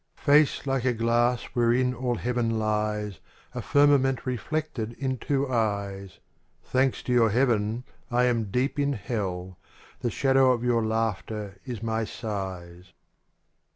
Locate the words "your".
7.13-7.29, 10.63-10.83